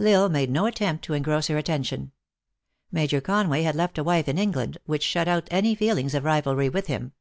[0.00, 2.10] L Isle made no attempt to engross her atten tion.
[2.90, 6.68] Major Conway had left a wife in England, which shut out any feelings of rivalry
[6.68, 7.12] with him.